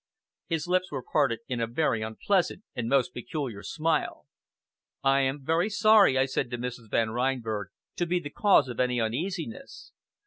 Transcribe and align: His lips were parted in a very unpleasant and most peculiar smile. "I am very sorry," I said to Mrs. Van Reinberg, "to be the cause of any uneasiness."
His 0.47 0.65
lips 0.65 0.91
were 0.91 1.03
parted 1.03 1.41
in 1.47 1.61
a 1.61 1.67
very 1.67 2.01
unpleasant 2.01 2.63
and 2.73 2.89
most 2.89 3.13
peculiar 3.13 3.61
smile. 3.61 4.25
"I 5.03 5.19
am 5.21 5.45
very 5.45 5.69
sorry," 5.69 6.17
I 6.17 6.25
said 6.25 6.49
to 6.49 6.57
Mrs. 6.57 6.89
Van 6.89 7.11
Reinberg, 7.11 7.67
"to 7.97 8.07
be 8.07 8.19
the 8.19 8.31
cause 8.31 8.67
of 8.67 8.79
any 8.79 8.99
uneasiness." 8.99 9.91